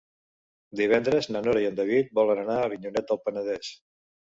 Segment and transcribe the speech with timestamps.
[0.79, 3.77] Divendres na Nora i en David volen anar a Avinyonet del Penedès.